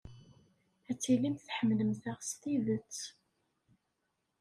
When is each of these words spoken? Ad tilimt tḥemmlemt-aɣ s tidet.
Ad 0.89 0.97
tilimt 0.97 1.45
tḥemmlemt-aɣ 1.47 2.17
s 2.29 2.31
tidet. 2.41 2.97